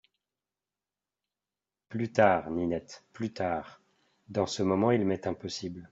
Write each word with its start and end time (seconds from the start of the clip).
Plus 1.89 2.11
tard, 2.11 2.49
Ninette, 2.49 3.03
plus 3.13 3.31
tard; 3.33 3.83
dans 4.29 4.47
ce 4.47 4.63
moment 4.63 4.89
il 4.89 5.05
m’est 5.05 5.27
impossible… 5.27 5.89